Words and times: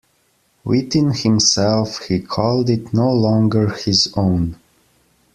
Within 0.63 1.13
himself 1.13 2.05
he 2.07 2.19
called 2.21 2.71
it 2.71 2.91
no 2.91 3.11
longer 3.13 3.69
his 3.69 4.11
own. 4.17 4.55